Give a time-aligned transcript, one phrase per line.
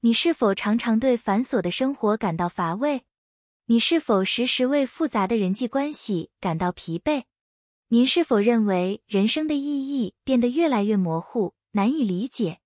[0.00, 3.02] 你是否常常对繁琐的生活感到乏味？
[3.66, 7.24] 你是否时时为复杂的人际关系感到疲惫？
[7.88, 9.60] 您是否认为人生的意
[9.98, 12.60] 义变得越来越模糊、难以理解？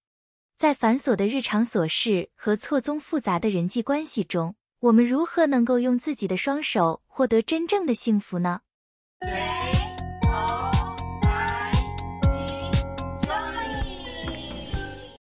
[0.58, 8.60] 在繁琐的日常琐事和错综复杂的人际关系中，我们如何能够用自己的双手获得真正的幸福呢？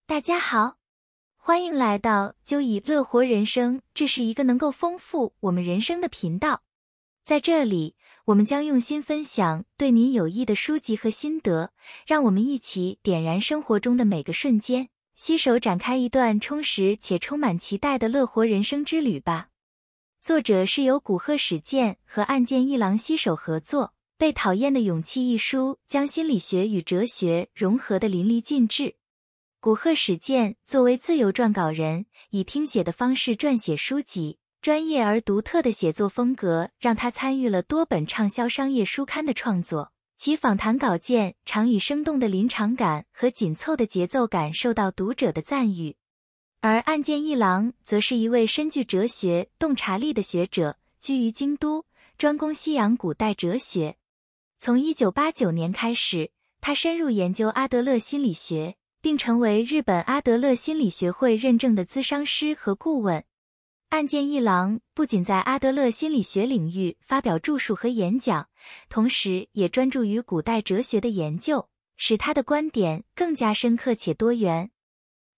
[0.09, 0.80] 大家好。
[1.43, 6.63] 欢迎来到就以乐活人生，这是一个能够丰富我们人生的频道。
[7.25, 11.73] 在这里，我们将用心分享对您有益的书籍和心得，
[12.07, 19.49] 让我们一起点燃生活中的每个瞬间，携手展开一段充实且充满期待的乐活人生之旅吧。
[20.21, 23.87] 作者是由古贺史健和岸见一郎携手合作，
[24.19, 28.97] 《被讨厌的勇气》一书将心理学与哲学融合的淋漓尽致。
[29.63, 39.93] 古贺史健作为自由撰稿人，以听写的方式撰写书籍，专业而独特的写作风格让他参与了多本畅销商业书刊的创作。
[40.17, 45.97] 其访谈稿件常以生动的临场感和紧凑的节奏感受到读者的赞誉。
[46.63, 51.85] 而岸见一郎则是一位深具哲学洞察力的学者，居于京都，
[52.17, 53.99] 专攻西洋古代哲学。
[54.59, 56.31] 从一九八九年开始，
[56.63, 58.77] 他深入研究阿德勒心理学。
[59.01, 63.25] 并成为日本阿德勒心理学会认证的咨商师和顾问。
[63.89, 68.49] 岸见一郎不仅在阿德勒心理学领域发表著述和演讲，
[68.89, 74.71] 同时也专注于古代哲学的研究，使他的观点更加深刻且多元。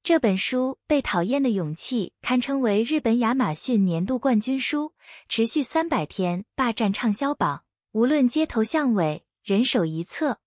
[0.03, 4.93] 这本书《被讨厌的勇气》堪称为日本亚马逊年度冠军书，
[5.29, 10.41] 持续三百天霸占畅销榜，无论街头巷尾，人手一册。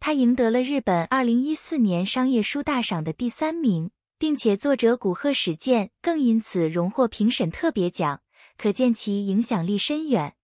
[0.00, 8.22] 他赢得了日本二零一四年商业书大赏的第三名，并且作者古贺史健更因此荣获评审特别奖，
[8.56, 10.34] 可见其影响力深远。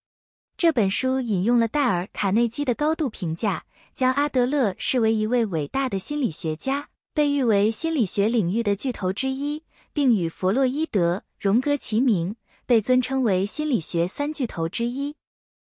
[0.56, 3.64] 这本书引用了戴尔·卡内基的高度评价，
[3.94, 15.16] 将阿德勒视为一位伟大的心理学家，被誉为心理学领域的巨头之一，并与弗洛伊德、荣格齐名，被尊称为心理学三巨头之一。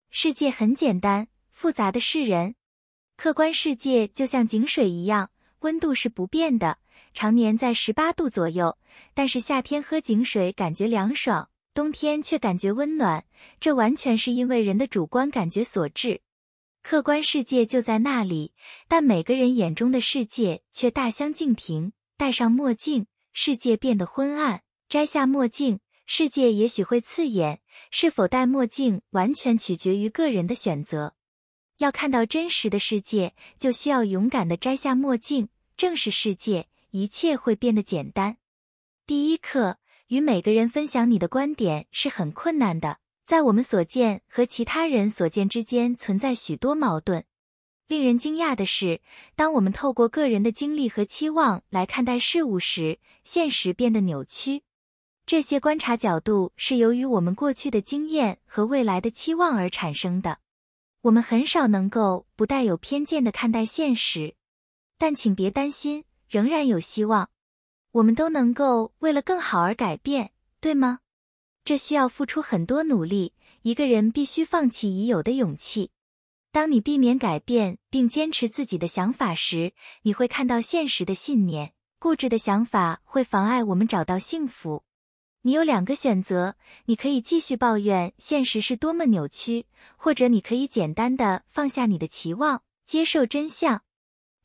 [0.10, 2.56] 世界很简单，复杂的是人。
[3.22, 6.78] 客观世界就像井水一样，温度是不变的，
[7.14, 8.78] 常年在十八度左右。
[9.14, 13.26] 但是夏天喝井水感觉凉爽，冬天却感觉温暖，
[13.60, 16.22] 这完全是因为人的主观感觉所致。
[16.82, 18.54] 客观世界就在那里，
[18.88, 21.92] 但每个人眼中的世界却大相径庭。
[22.16, 27.60] 戴上墨镜，世界变得昏暗；摘下墨镜，世界也许会刺眼。
[27.92, 31.16] 是否戴墨镜，完全取决于个人的选择。
[31.80, 35.48] 要看到真实的世界，就需要勇敢的摘下墨镜，
[35.78, 38.36] 正视世界，一切会变得简单。
[39.08, 47.24] 第一课：与每个人分享你的观点是很困难的，在我们所见和其他人所见之间存在许多矛盾。
[47.88, 49.00] 令人惊讶的是，
[49.38, 54.64] 当我们透过个人的经历和期望来看待事物时，现实变得扭曲。
[55.26, 60.40] 这些观察角度是由于我们过去的经验和未来的期望而产生的。
[61.02, 64.36] 我们很少能够不带有偏见的看待现实，
[64.98, 67.30] 但请别担心，仍然有希望。
[67.92, 71.00] 我们都能够为了更好而改变，对吗？
[71.64, 73.34] 这需要付出很多努力。
[73.62, 75.92] 一个人必须放弃已有的勇气。
[76.52, 79.74] 当你避免改变并坚持自己的想法时，
[80.04, 81.74] 你会看到现实的信念。
[82.00, 84.84] 固执的想法会妨碍我们找到幸福。
[85.50, 86.56] 你有两个选择，
[86.86, 89.66] 你可以继续抱怨现实是多么扭曲，
[89.98, 93.82] 或者你可以简单的放下你的期望，接受真相。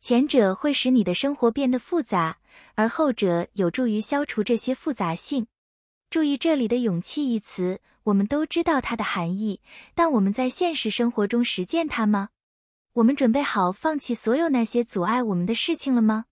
[0.00, 2.38] 前者会使你的生活变得复杂，
[2.74, 5.46] 而后者有助于消除这些复杂性。
[6.08, 9.60] 注意这里的“勇气”一词，我们都知道它的含义，
[9.94, 12.30] 但我们在现实生活中实践它吗？
[12.94, 16.24] 我们准备好放弃所有那些阻碍我们的事情了吗？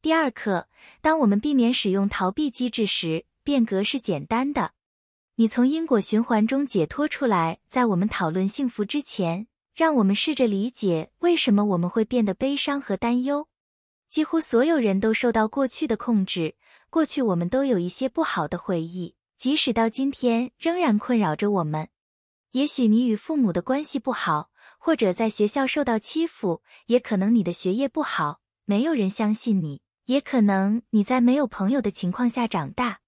[0.00, 0.66] 第二课，
[1.02, 3.26] 当我们避免使用逃避机制时。
[3.48, 4.72] 变革是简单的，
[5.36, 7.60] 你从因果循环中解脱出来。
[7.66, 13.48] 在我们讨论幸福之前，让我们试着理解为什么我们会变得悲伤和担忧。
[14.06, 16.56] 几乎所有人都受到过去的控制，
[16.90, 21.88] 过去我们都有一些不好的回忆，即使到今天仍然困扰着我们。
[22.50, 33.00] 也许你与父母的关系不好，或者在学校受到欺负，也可能你的学业不好，没有人相信你，也可能你在没有朋友的情况下长大。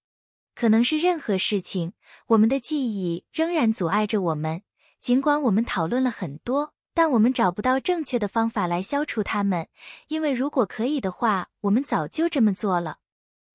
[0.61, 1.95] 可能是任何事情，
[2.27, 4.61] 我们的记忆仍然阻碍着我们。
[5.01, 9.69] 尽管我们讨论了很多，但我们找不到正确的方法来消除它们。
[10.09, 12.99] 因为如果可以的话，我们早就这么做了。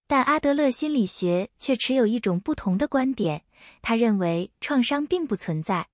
[0.07, 3.43] 但阿德勒心理学却持有一种不同的观点，
[3.83, 5.89] 他认为创伤并不存在。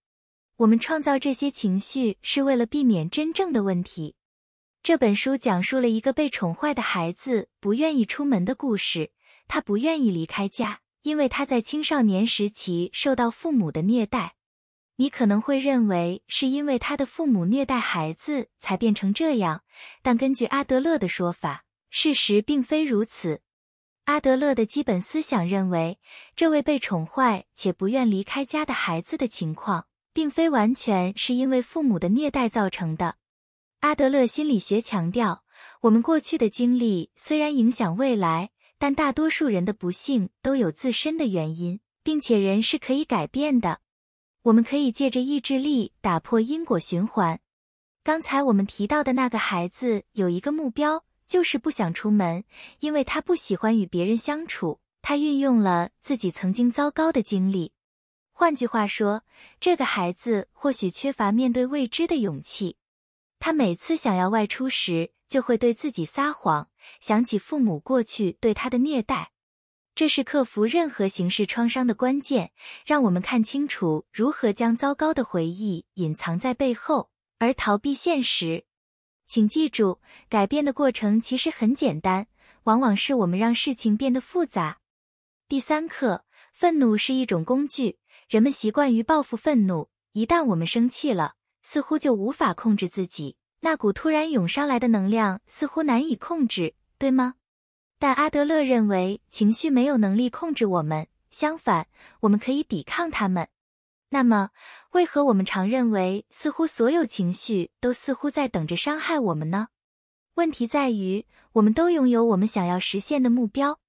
[0.60, 4.16] 我们创造这些情绪是为了避免真正的问题。
[4.82, 9.12] 这本书讲述了一个被宠坏的孩子不愿意出门的故事。
[9.50, 14.36] 他不愿意离开家，因为他在青少年时期受到父母的虐待。
[14.98, 19.64] 你可能会认为是因为他的父母虐待孩子才变成这样，
[20.04, 23.42] 但根据阿德勒的说法，事实并非如此。
[24.06, 26.00] 阿德勒的基本思想认为，
[26.36, 33.16] 这位被宠坏且不愿离开家的孩子的情况，并非完全是因为父母的虐待造成的。
[33.80, 35.44] 阿德勒心理学强调，
[35.82, 38.52] 我们过去的经历虽然影响未来。
[38.82, 43.80] 但大多数人的不幸都有自身的原因，并且人是可以改变的。
[44.42, 47.40] 我们可以借着意志力打破因果循环。
[48.04, 52.44] 刚才我们提到的那个孩子有一个目标，就是不想出门，
[52.80, 54.80] 因为他不喜欢与别人相处。
[55.04, 57.74] 他运用了自己曾经糟糕的经历。
[58.32, 59.22] 换句话说，
[59.60, 62.78] 这个孩子或许缺乏面对未知的勇气。
[63.38, 66.70] 他每次想要外出时，就会对自己撒谎。
[67.00, 69.32] 想起父母过去对他的虐待，
[69.96, 72.52] 这是克服任何形式创伤的关键。
[72.86, 78.66] 让我们看清楚如何将糟糕的回忆隐藏在背后，而逃避现实。
[79.26, 82.28] 请记住，改变的过程其实很简单，
[82.64, 84.80] 往往是我们让事情变得复杂。
[85.48, 88.00] 第三课：愤怒是一种工具。
[88.28, 93.38] 人们习惯于报复愤怒，一旦我们生气了，似乎就无法控制自己。
[93.62, 97.36] 那股突然涌上来的能量似乎难以控制，对吗？
[98.00, 101.88] 但阿德勒认为情绪没有能力控制我们，相反，
[102.22, 103.48] 我们可以抵抗它们。
[104.10, 104.50] 那么，
[104.92, 109.68] 为何我们常认为似乎所有情绪都似乎在等着伤害我们呢？
[110.34, 113.80] 问题在于，我们都拥有我们想要实现的目标。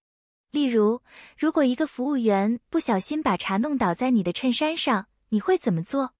[0.50, 1.00] 例如，
[1.38, 6.12] 如果一个服务员不小心把茶弄倒在你的衬衫上，你会怎么做？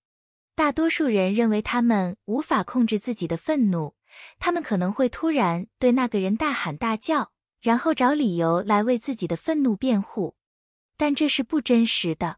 [0.54, 3.94] 大多数人认为他们无法控制自己的愤怒，
[4.38, 7.32] 他们可能会突然对那个人大喊大叫，
[7.62, 10.36] 然后找理由来为自己的愤怒辩护。
[10.98, 12.36] 但这是不真实的。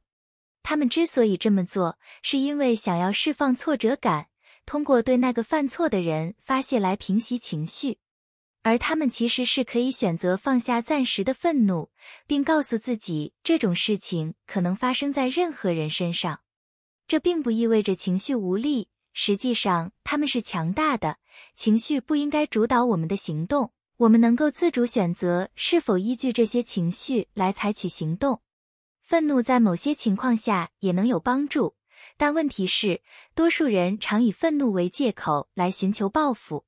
[0.63, 4.29] 他们之所以这么做，是因为想要释放挫折感，
[4.65, 7.99] 通过对那个犯错的人发泄来平息情绪。
[8.63, 11.91] 而他们其实是可以选择放下暂时的愤怒，
[12.27, 16.44] 并告诉自己这种事情可能发生在任何人身上。
[17.07, 21.19] 这并不意味着情绪无力，实际上他们是强大的。
[21.53, 28.41] 情绪不应该主导我们的行动，我们能够自主选择是否依据这些情绪来采取行动。
[29.03, 31.77] 愤怒在某些情况下也能有帮助，
[32.17, 33.03] 但问题是，
[33.35, 36.65] 多数人常以愤怒为借口来寻求报复。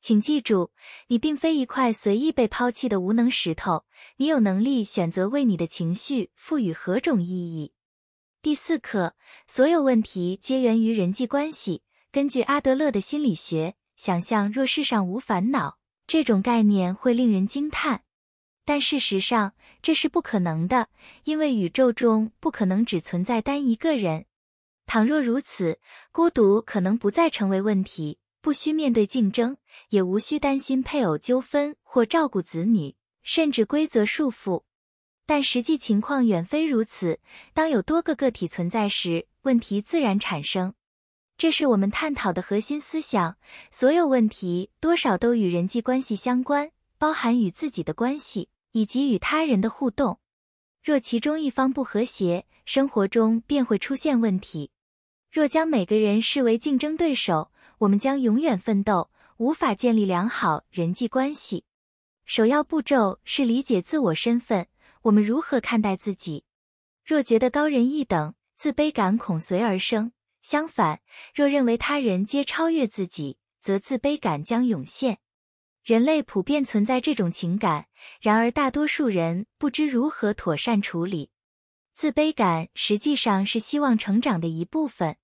[0.00, 0.72] 请记住，
[1.08, 3.84] 你并非一块随意被抛弃的无能石头，
[4.16, 7.72] 你有能力选择为你的情绪赋予何种意义。
[8.48, 9.14] 第四课，
[9.46, 11.82] 所有问题皆源于人际关系。
[12.10, 18.04] 根据阿德勒的心理学，想象若世上无烦恼这种概念会令人惊叹，
[18.64, 19.52] 但事实上
[19.82, 20.88] 这是不可能的，
[21.24, 24.24] 因为宇宙中不可能只存在单一个人。
[24.86, 25.78] 倘若如此，
[26.10, 29.58] 孤独可能不再成为问题，不需面对竞争，
[29.90, 34.62] 也无需担心配偶纠纷或照顾子女，甚至规则束缚。
[35.28, 37.20] 但实际情况远非如此。
[37.52, 40.72] 当有多个个体存在时，问题自然产生。
[41.36, 43.36] 这是我们探讨的核心思想。
[43.70, 50.18] 所有问题多少都与人际关系相关，包含与自己的关系以及与他人的互动。
[50.82, 54.70] 若其中一方不和谐，生活中便会出现问题。
[55.30, 61.64] 若将每个人视为竞争对手，我们将永远奋斗，无法建立良好人际关系。
[62.24, 64.66] 首要步骤是理解自我身份。
[65.08, 66.44] 我们如何看待自己？
[67.04, 70.10] 若觉得高人一等，自卑感恐随而生；
[70.40, 71.00] 相反，
[71.34, 75.18] 若认为他人皆超越自己，则自卑感将涌现。
[75.82, 77.86] 人类普遍存在这种情感，
[78.20, 81.30] 然而大多数人不知如何妥善处理。
[81.94, 85.16] 自卑感实际上是希望成长的一部分，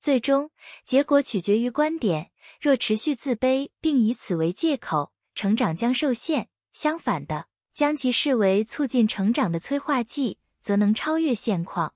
[0.00, 0.50] 最终
[0.86, 2.30] 结果取决于观点。
[2.58, 7.47] 若持续自卑并以此为借口，成长将受限；相反的。
[7.78, 11.94] 将其视为促进成长的催化剂，则能超越现况。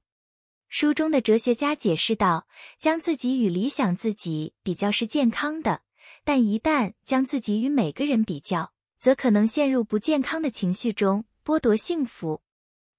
[0.69, 2.47] 书中的哲学家解释道
[2.79, 5.83] ：“将自己与理想自己比较是健康的，
[6.23, 12.43] 但一旦将自己与每个人比较，则可能陷入不健康的情绪中，剥夺幸福。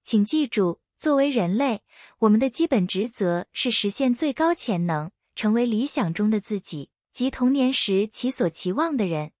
[0.04, 1.80] 请记住，作为人类，
[2.18, 9.32] 我们的基本职责是实现最高潜能，成为理想中的自己，即童年时其所期望的人。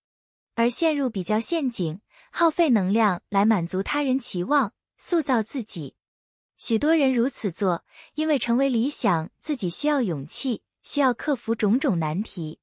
[0.54, 2.00] 而陷入比较陷阱。”
[2.36, 5.94] 耗费能量来满足他人期望，塑造自己。
[6.56, 12.58] 许多人如此做，因为成为理想，自己需要勇气，需要克服种种难题。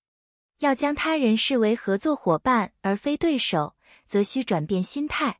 [0.59, 5.39] 要将他人视为合作伙伴而非对手，则需转变心态。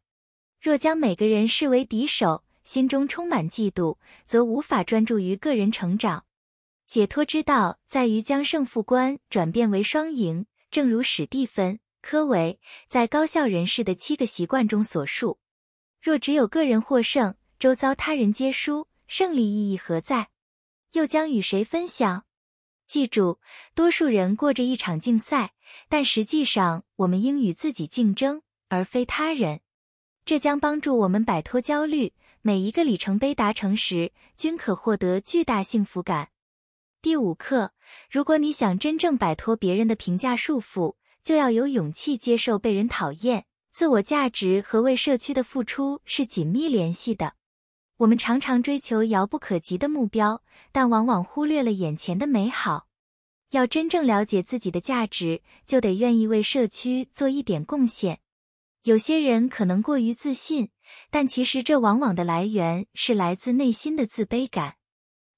[0.61, 6.23] 若将每个人视为敌手，心中充满嫉妒，则无法专注于个人成长。
[6.88, 15.39] 解脱之道在于将胜负观转变为双赢，正如史蒂芬·科维在《高效人士的七个习惯》中所述：
[16.01, 20.29] 若只有个人获胜，周遭他人皆输，胜利意义何在？
[20.93, 22.25] 又将与谁分享？
[22.88, 23.39] 记住，
[23.74, 25.53] 多数人过着一场竞赛，
[25.88, 29.62] 但实际上我们应与自己竞争，而非他人。
[30.25, 32.13] 这将帮助我们摆脱焦虑。
[32.41, 36.29] 每一个里程碑达成时，均可获得巨大幸福感。
[37.01, 37.74] 第五课：
[38.10, 43.46] 如果你想真正摆脱别人的评价束缚，就要有勇气接受被人讨厌。
[43.72, 47.36] 自我价值和为社区的付出是紧密联系的。
[47.98, 52.88] 我们常常追求遥不可及的目标，但往往忽略了眼前的美好。
[53.51, 58.20] 要真正了解自己的价值，就得愿意为社区做一点贡献。
[58.84, 60.70] 有些人可能过于自信，
[61.10, 64.78] 但其实这往往的来源是来自内心的自卑感。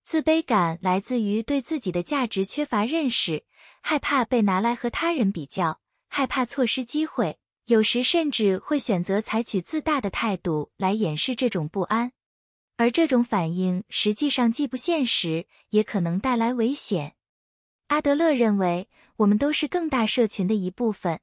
[0.03, 3.45] 自卑感来自于对自己的价值缺乏认识，
[3.81, 5.79] 害怕被拿来和他人比较，
[6.09, 12.11] 害怕错失机会，有时甚至会选择采取自大的态度来掩饰这种不安。
[12.75, 17.15] 而这种反应实际上既不现实，也可能带来危险。
[17.87, 21.19] 阿德勒认为，我们都是更大社群的一部分。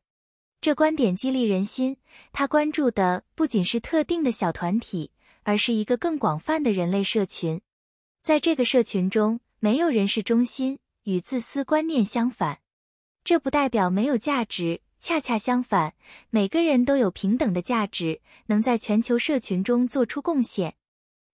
[0.61, 1.97] 这观点激励人心。
[2.33, 5.11] 他关注的不仅是特定的小团体，
[5.43, 7.61] 而是一个更广泛的人类社群。
[8.23, 12.61] 在这个社群中，没有人是中心，与自私观念相反。
[13.25, 15.95] 这不代表没有价值，恰恰相反，
[16.29, 20.75] 每个人都有平等的价值，能在全球社群中做出贡献。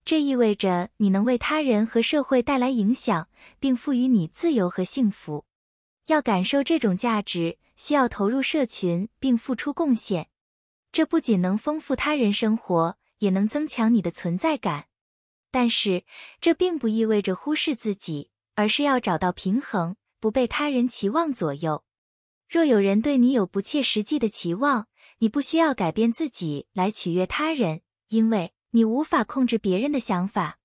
[0.05, 3.29] 这意味着你能为他人和社会带来影响，
[3.59, 5.45] 并赋予你自由和幸福。
[6.07, 10.29] 要感受这种价值，需要投入社群并付出贡献。
[10.93, 14.87] 这不仅能丰富他人生活，也能增强你的存在感。
[15.57, 16.05] 但是，
[16.39, 21.83] 这并不意味着忽视自己，而是要找到平衡，不被他人期望左右。
[22.47, 24.87] 若有人对你有不切实际的期望，
[25.21, 28.53] 你不需要改变自己来取悦他人，因为。
[28.73, 30.59] 你无法控制别人的想法，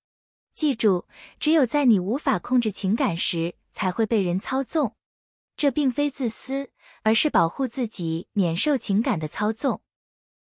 [0.54, 1.06] 记住，
[1.40, 4.96] 只有在你无法控制情感时，才会被人操纵。
[5.56, 6.68] 这并非自私，
[7.04, 9.80] 而是保护自己免受情感的操纵。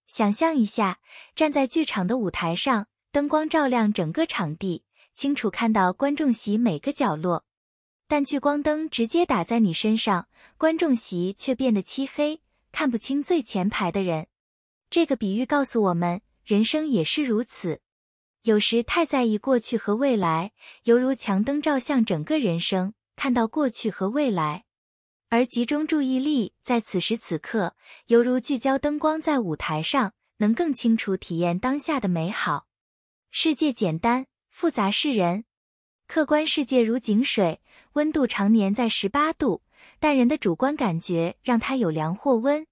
[0.07, 1.01] 想象一下，
[1.35, 4.83] 站在剧场的舞台上，灯光照亮整个场地，
[5.13, 7.45] 清楚看到观众席每个角落。
[8.07, 14.27] 但聚光灯直接打在你身上，观众席却变得漆黑，看不清最前排的人。
[14.89, 16.21] 这个比喻告诉我们。
[16.45, 17.81] 人生也是如此，
[18.43, 24.61] 有时太在意过去和未来，犹如强灯照向整个人生，看到过去和未来；
[25.27, 32.66] 而集中注意力在此时此刻，犹如聚焦灯光在舞台上，能更清楚体验当下的美好。
[33.39, 35.45] 世界简单，复杂是人。
[36.07, 37.61] 客观世界如井水，
[37.93, 39.61] 温度常年在十八度，
[39.99, 42.65] 但人的主观感觉让它有凉或温。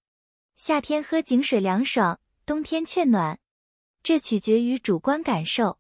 [0.57, 3.38] 夏天喝井水凉爽，冬天却暖。
[4.01, 5.77] 这取决于主观感受。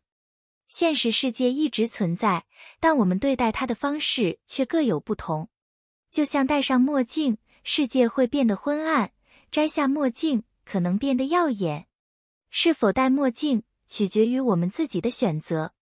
[0.67, 2.45] 现实世界一直存在，
[2.79, 5.49] 但我们对待它的方式却各有不同。
[6.11, 9.09] 就像戴上墨镜，世界会变得昏暗；
[9.49, 11.87] 摘下墨镜，可能变得耀眼。
[12.51, 15.73] 是否戴墨镜，取决于我们自己的选择。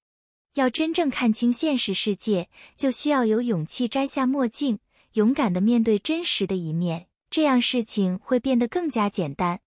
[0.54, 4.80] 要真正看清现实世界，就需要有勇气摘下墨镜，
[5.14, 9.62] 勇敢的面对真实的一面，这样事情会变得更加简单。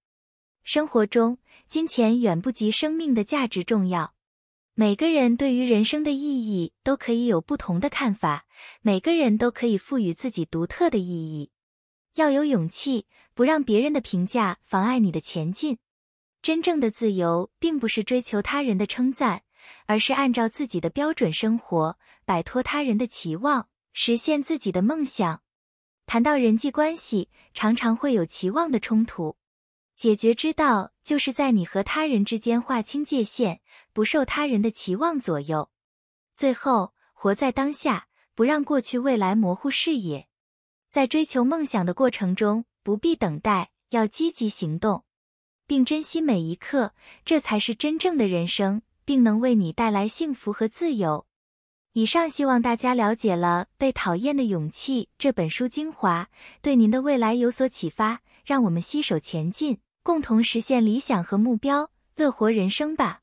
[0.62, 1.38] 生活中，
[1.68, 4.14] 金钱远不及生命的价值重要。
[4.74, 8.46] 每个人对于人生的意义都可以有不同的看法，
[8.82, 11.50] 每个人都可以赋予自己独特的意义。
[12.14, 15.78] 要有勇气，不让别人的评价妨碍你的前进。
[16.46, 19.42] 真正的自由，并不是追求他人的称赞，
[19.86, 25.42] 而是按照自己的标准生活，摆脱他人的期望，实现自己的梦想。
[26.06, 29.36] 谈到人际关系，常常会有期望的冲突。
[29.96, 33.58] 解决之道，就是在你和他人之间划清界限，
[33.92, 35.72] 不受他人的期望左右。
[36.32, 40.28] 最后，活在当下，不让过去、未来模糊视野。
[40.88, 45.05] 在追求梦想的过程中，不必等待，要积极行动，
[45.66, 46.92] 并珍惜每一刻，
[47.24, 51.26] 这才是真正的人生，并能为你带来幸福和自由。
[51.92, 56.28] 以上希望大家了解了《被讨厌的勇气》这本书精华，
[56.60, 58.20] 对您的未来有所启发。
[58.44, 59.78] 让我们携手前进。
[60.04, 63.22] 共同实现理想和目标，乐活人生吧。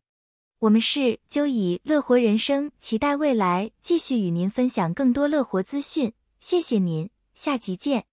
[0.59, 6.11] 我们是就以乐活人生，期待未来继续与您分享更多乐活资讯。
[6.41, 8.03] 谢谢您，下集见。